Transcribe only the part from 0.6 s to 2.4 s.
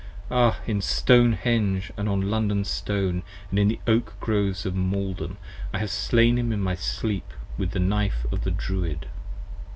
In Stone henge & on